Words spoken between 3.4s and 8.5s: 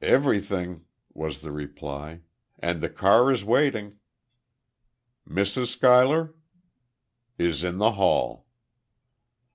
waiting." "Mrs. Schuyler?" "Is in the hall."